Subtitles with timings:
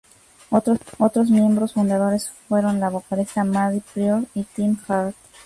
[0.49, 5.15] Otros miembros fundadores fueron la vocalista Maddy Prior y Tim Hart.